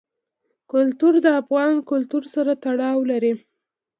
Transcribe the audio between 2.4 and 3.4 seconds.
تړاو لري.